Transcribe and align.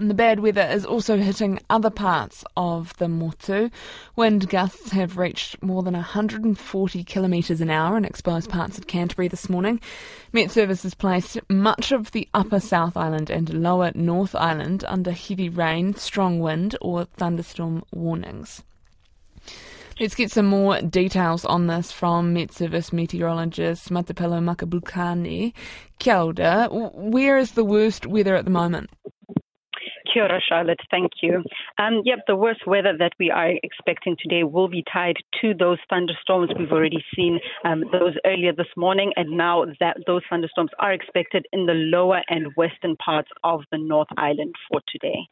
And 0.00 0.08
the 0.08 0.14
bad 0.14 0.38
weather 0.38 0.62
is 0.62 0.86
also 0.86 1.16
hitting 1.16 1.58
other 1.70 1.90
parts 1.90 2.44
of 2.56 2.96
the 2.98 3.08
Motu. 3.08 3.68
Wind 4.14 4.48
gusts 4.48 4.92
have 4.92 5.18
reached 5.18 5.60
more 5.60 5.82
than 5.82 5.94
140 5.94 7.02
kilometres 7.02 7.60
an 7.60 7.68
hour 7.68 7.96
in 7.96 8.04
exposed 8.04 8.48
parts 8.48 8.78
of 8.78 8.86
Canterbury 8.86 9.26
this 9.26 9.48
morning. 9.48 9.80
Met 10.32 10.52
Service 10.52 10.84
has 10.84 10.94
placed 10.94 11.40
much 11.50 11.90
of 11.90 12.12
the 12.12 12.28
upper 12.32 12.60
South 12.60 12.96
Island 12.96 13.28
and 13.28 13.52
lower 13.52 13.90
North 13.96 14.36
Island 14.36 14.84
under 14.86 15.10
heavy 15.10 15.48
rain, 15.48 15.94
strong 15.94 16.38
wind, 16.38 16.76
or 16.80 17.04
thunderstorm 17.04 17.82
warnings. 17.90 18.62
Let's 19.98 20.14
get 20.14 20.30
some 20.30 20.46
more 20.46 20.80
details 20.80 21.44
on 21.44 21.66
this 21.66 21.90
from 21.90 22.34
Met 22.34 22.52
Service 22.52 22.92
meteorologist 22.92 23.90
Mmathapelo 23.90 24.40
Makgabutlane. 24.44 25.52
Kia 25.98 26.18
ora. 26.18 26.68
Where 26.70 27.36
is 27.36 27.50
the 27.50 27.64
worst 27.64 28.06
weather 28.06 28.36
at 28.36 28.44
the 28.44 28.52
moment? 28.52 28.90
Kia 30.12 30.24
ora, 30.24 30.40
Charlotte. 30.46 30.80
Thank 30.90 31.12
you. 31.22 31.42
Um, 31.78 32.02
yep, 32.04 32.20
the 32.26 32.36
worst 32.36 32.66
weather 32.66 32.94
that 32.98 33.12
we 33.18 33.30
are 33.30 33.52
expecting 33.62 34.16
today 34.20 34.42
will 34.44 34.68
be 34.68 34.84
tied 34.92 35.16
to 35.40 35.54
those 35.54 35.78
thunderstorms 35.90 36.50
we've 36.58 36.72
already 36.72 37.04
seen 37.14 37.38
um, 37.64 37.84
those 37.92 38.14
earlier 38.24 38.52
this 38.52 38.66
morning, 38.76 39.12
and 39.16 39.36
now 39.36 39.64
that 39.80 39.96
those 40.06 40.22
thunderstorms 40.30 40.70
are 40.78 40.92
expected 40.92 41.46
in 41.52 41.66
the 41.66 41.74
lower 41.74 42.22
and 42.28 42.54
western 42.56 42.96
parts 42.96 43.28
of 43.44 43.62
the 43.70 43.78
North 43.78 44.08
Island 44.16 44.54
for 44.70 44.80
today. 44.88 45.28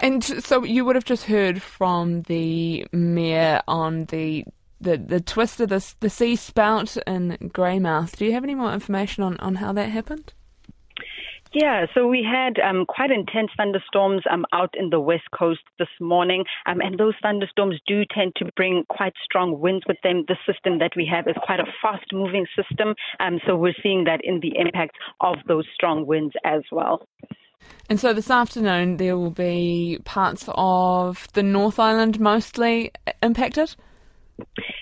And 0.00 0.24
so 0.24 0.64
you 0.64 0.84
would 0.84 0.96
have 0.96 1.04
just 1.04 1.26
heard 1.26 1.60
from 1.60 2.22
the 2.22 2.86
mayor 2.92 3.60
on 3.68 4.06
the 4.06 4.44
the, 4.80 4.96
the 4.96 5.20
twist 5.20 5.60
of 5.60 5.68
the, 5.68 5.94
the 6.00 6.08
sea 6.08 6.36
spout 6.36 6.96
in 7.06 7.36
Greymouth. 7.52 8.16
Do 8.16 8.24
you 8.24 8.32
have 8.32 8.44
any 8.44 8.54
more 8.54 8.72
information 8.72 9.22
on, 9.22 9.36
on 9.36 9.56
how 9.56 9.74
that 9.74 9.90
happened? 9.90 10.32
Yeah, 11.52 11.86
so 11.94 12.06
we 12.06 12.22
had 12.22 12.60
um, 12.60 12.86
quite 12.86 13.10
intense 13.10 13.50
thunderstorms 13.56 14.22
um, 14.30 14.46
out 14.52 14.72
in 14.78 14.90
the 14.90 15.00
west 15.00 15.24
coast 15.36 15.60
this 15.80 15.88
morning, 16.00 16.44
um, 16.66 16.80
and 16.80 16.96
those 16.96 17.14
thunderstorms 17.20 17.80
do 17.88 18.04
tend 18.14 18.34
to 18.36 18.44
bring 18.54 18.84
quite 18.88 19.14
strong 19.24 19.58
winds 19.58 19.84
with 19.88 19.96
them. 20.04 20.24
The 20.28 20.36
system 20.46 20.78
that 20.78 20.92
we 20.96 21.10
have 21.12 21.26
is 21.26 21.34
quite 21.42 21.58
a 21.58 21.66
fast 21.82 22.06
moving 22.12 22.46
system, 22.54 22.94
um, 23.18 23.40
so 23.46 23.56
we're 23.56 23.74
seeing 23.82 24.04
that 24.04 24.20
in 24.22 24.38
the 24.40 24.52
impact 24.56 24.96
of 25.20 25.36
those 25.48 25.66
strong 25.74 26.06
winds 26.06 26.34
as 26.44 26.62
well. 26.70 27.08
And 27.88 27.98
so 27.98 28.12
this 28.12 28.30
afternoon 28.30 28.98
there 28.98 29.18
will 29.18 29.32
be 29.32 29.98
parts 30.04 30.48
of 30.54 31.26
the 31.32 31.42
North 31.42 31.80
Island 31.80 32.20
mostly 32.20 32.92
impacted? 33.22 33.74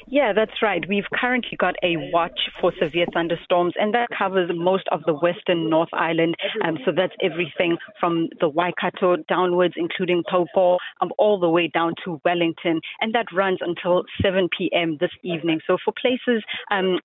Yeah, 0.07 0.33
that's 0.35 0.63
right. 0.63 0.83
We've 0.89 1.09
currently 1.15 1.57
got 1.59 1.75
a 1.83 1.97
watch 2.13 2.39
for 2.61 2.73
severe 2.81 3.07
thunderstorms, 3.13 3.75
and 3.79 3.95
that 3.95 4.09
covers 4.17 4.51
most 4.55 4.85
of 4.91 5.03
the 5.07 5.15
western 5.15 5.69
North 5.69 5.91
Island. 5.93 6.35
Um, 6.65 6.79
so 6.85 6.93
that's 6.97 7.13
everything 7.23 7.77
from 8.01 8.29
the 8.41 8.49
Waikato 8.49 9.17
downwards, 9.29 9.75
including 9.77 10.23
Taupo, 10.31 10.79
um, 11.01 11.13
all 11.19 11.39
the 11.39 11.49
way 11.49 11.69
down 11.69 11.95
to 12.05 12.21
Wellington, 12.25 12.81
and 13.01 13.15
that 13.15 13.27
runs 13.33 13.59
until 13.61 14.05
7 14.23 14.49
p.m. 14.57 14.97
this 15.01 15.11
evening. 15.23 15.61
So 15.67 15.77
for 15.85 15.93
places 16.01 16.43
um, 16.71 16.99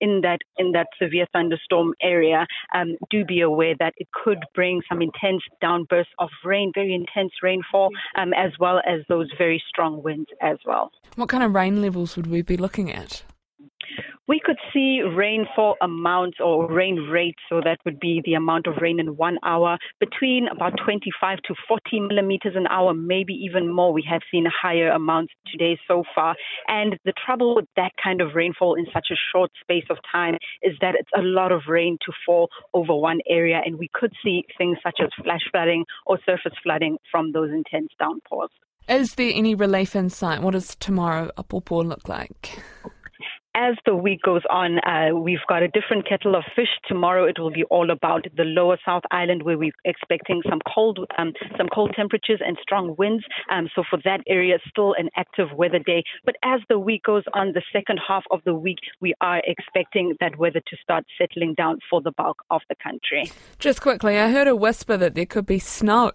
in 0.00 0.20
that 0.22 0.38
in 0.56 0.72
that 0.72 0.88
severe 1.00 1.26
thunderstorm 1.32 1.94
area, 2.02 2.46
um, 2.74 2.96
do 3.10 3.24
be 3.24 3.40
aware 3.40 3.74
that 3.78 3.94
it 3.96 4.08
could 4.12 4.38
bring 4.54 4.82
some 4.88 5.02
intense 5.02 5.42
downbursts 5.62 6.14
of 6.18 6.30
rain, 6.44 6.72
very 6.74 6.94
intense 6.94 7.32
rainfall, 7.42 7.90
um, 8.16 8.32
as 8.34 8.52
well 8.58 8.80
as 8.86 9.00
those 9.08 9.28
very 9.36 9.62
strong 9.68 10.02
winds 10.02 10.28
as 10.40 10.58
well. 10.64 10.90
What 11.16 11.28
kind 11.28 11.42
of 11.42 11.54
rain 11.54 11.82
levels 11.82 12.16
would 12.16 12.26
we 12.26 12.42
be 12.42 12.56
looking 12.56 12.92
at? 12.92 13.22
We 14.28 14.40
could 14.44 14.58
see 14.74 15.00
rainfall 15.00 15.76
amounts 15.80 16.36
or 16.38 16.70
rain 16.70 16.96
rates, 17.10 17.38
so 17.48 17.62
that 17.64 17.78
would 17.86 17.98
be 17.98 18.20
the 18.26 18.34
amount 18.34 18.66
of 18.66 18.74
rain 18.78 19.00
in 19.00 19.16
one 19.16 19.38
hour, 19.42 19.78
between 20.00 20.48
about 20.48 20.74
25 20.84 21.38
to 21.46 21.54
40 21.66 22.00
millimeters 22.00 22.52
an 22.54 22.66
hour, 22.66 22.92
maybe 22.92 23.32
even 23.32 23.72
more. 23.72 23.90
We 23.90 24.04
have 24.08 24.20
seen 24.30 24.44
higher 24.46 24.90
amounts 24.90 25.32
today 25.50 25.78
so 25.88 26.04
far. 26.14 26.36
And 26.68 26.98
the 27.06 27.14
trouble 27.24 27.56
with 27.56 27.64
that 27.76 27.92
kind 28.04 28.20
of 28.20 28.34
rainfall 28.34 28.74
in 28.74 28.84
such 28.92 29.06
a 29.10 29.16
short 29.32 29.50
space 29.62 29.86
of 29.88 29.96
time 30.12 30.36
is 30.60 30.74
that 30.82 30.94
it's 30.94 31.08
a 31.16 31.22
lot 31.22 31.50
of 31.50 31.62
rain 31.66 31.96
to 32.04 32.12
fall 32.26 32.50
over 32.74 32.94
one 32.94 33.20
area, 33.30 33.62
and 33.64 33.78
we 33.78 33.88
could 33.94 34.12
see 34.22 34.44
things 34.58 34.76
such 34.82 35.00
as 35.02 35.08
flash 35.24 35.48
flooding 35.50 35.86
or 36.04 36.18
surface 36.26 36.52
flooding 36.62 36.98
from 37.10 37.32
those 37.32 37.50
intense 37.50 37.88
downpours. 37.98 38.50
Is 38.88 39.14
there 39.14 39.32
any 39.34 39.54
relief 39.54 39.94
in 39.94 40.08
sight? 40.08 40.40
What 40.42 40.52
does 40.52 40.74
tomorrow 40.76 41.30
Apopo 41.36 41.84
look 41.84 42.08
like? 42.08 42.62
As 43.58 43.74
the 43.84 43.94
week 43.94 44.22
goes 44.22 44.42
on, 44.50 44.78
uh, 44.80 45.14
we've 45.14 45.44
got 45.48 45.64
a 45.64 45.68
different 45.68 46.08
kettle 46.08 46.36
of 46.36 46.44
fish. 46.54 46.68
Tomorrow 46.86 47.24
it 47.24 47.40
will 47.40 47.50
be 47.50 47.64
all 47.64 47.90
about 47.90 48.24
the 48.36 48.44
lower 48.44 48.78
South 48.86 49.02
Island, 49.10 49.42
where 49.42 49.58
we're 49.58 49.72
expecting 49.84 50.42
some 50.48 50.60
cold, 50.72 51.00
um, 51.18 51.32
some 51.56 51.66
cold 51.74 51.92
temperatures 51.96 52.40
and 52.46 52.56
strong 52.62 52.94
winds. 52.96 53.24
Um, 53.50 53.68
so 53.74 53.82
for 53.90 53.98
that 54.04 54.20
area, 54.28 54.58
still 54.68 54.94
an 54.96 55.08
active 55.16 55.48
weather 55.56 55.80
day. 55.80 56.04
But 56.24 56.36
as 56.44 56.60
the 56.68 56.78
week 56.78 57.02
goes 57.02 57.24
on, 57.34 57.52
the 57.52 57.62
second 57.72 57.98
half 58.06 58.22
of 58.30 58.40
the 58.44 58.54
week, 58.54 58.78
we 59.00 59.14
are 59.20 59.42
expecting 59.44 60.14
that 60.20 60.38
weather 60.38 60.60
to 60.60 60.76
start 60.80 61.04
settling 61.18 61.54
down 61.54 61.80
for 61.90 62.00
the 62.00 62.12
bulk 62.12 62.38
of 62.50 62.60
the 62.68 62.76
country. 62.80 63.32
Just 63.58 63.82
quickly, 63.82 64.18
I 64.18 64.30
heard 64.30 64.46
a 64.46 64.54
whisper 64.54 64.96
that 64.96 65.16
there 65.16 65.26
could 65.26 65.46
be 65.46 65.58
snow. 65.58 66.12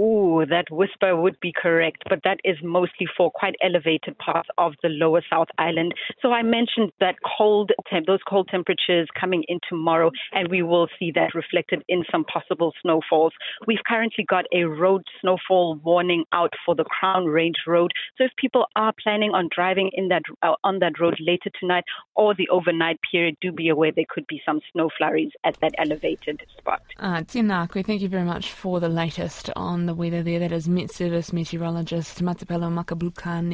Ooh, 0.00 0.46
that 0.48 0.70
whisper 0.70 1.14
would 1.14 1.38
be 1.40 1.52
correct, 1.52 2.04
but 2.08 2.20
that 2.24 2.38
is 2.42 2.56
mostly 2.62 3.06
for 3.16 3.30
quite 3.30 3.54
elevated 3.62 4.16
parts 4.16 4.48
of 4.56 4.72
the 4.82 4.88
lower 4.88 5.22
South 5.28 5.48
Island. 5.58 5.92
So 6.22 6.32
I 6.32 6.42
mentioned 6.42 6.90
that 7.00 7.16
cold, 7.36 7.70
temp- 7.90 8.06
those 8.06 8.20
cold 8.26 8.48
temperatures 8.50 9.08
coming 9.18 9.44
in 9.48 9.58
tomorrow, 9.68 10.10
and 10.32 10.48
we 10.48 10.62
will 10.62 10.88
see 10.98 11.12
that 11.16 11.34
reflected 11.34 11.84
in 11.88 12.04
some 12.10 12.24
possible 12.24 12.72
snowfalls. 12.80 13.34
We've 13.66 13.84
currently 13.86 14.24
got 14.24 14.46
a 14.54 14.64
road 14.64 15.02
snowfall 15.20 15.78
warning 15.84 16.24
out 16.32 16.54
for 16.64 16.74
the 16.74 16.84
Crown 16.84 17.26
Range 17.26 17.58
Road. 17.66 17.92
So 18.16 18.24
if 18.24 18.30
people 18.36 18.66
are 18.76 18.94
planning 19.02 19.32
on 19.32 19.50
driving 19.54 19.90
in 19.92 20.08
that 20.08 20.22
uh, 20.42 20.54
on 20.64 20.78
that 20.78 20.98
road 20.98 21.18
later 21.20 21.50
tonight 21.60 21.84
or 22.14 22.34
the 22.34 22.48
overnight 22.48 23.00
period, 23.10 23.36
do 23.42 23.52
be 23.52 23.68
aware 23.68 23.92
there 23.92 24.04
could 24.08 24.26
be 24.26 24.40
some 24.46 24.60
snow 24.72 24.88
flurries 24.96 25.32
at 25.44 25.60
that 25.60 25.72
elevated 25.76 26.40
spot. 26.56 26.80
Uh, 26.98 27.22
thank 27.24 28.00
you 28.00 28.08
very 28.08 28.24
much 28.24 28.50
for 28.52 28.80
the 28.80 28.88
latest 28.88 29.50
on 29.56 29.89
the 29.90 29.94
weather 29.96 30.22
there. 30.22 30.38
That 30.38 30.52
is 30.52 30.68
Met 30.68 30.92
Service 30.92 31.32
meteorologist 31.32 32.22
Mmathapelo 32.22 32.70
Makgabutlane 32.70 33.52